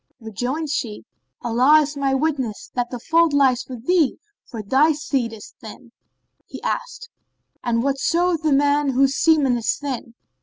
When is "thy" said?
4.71-4.91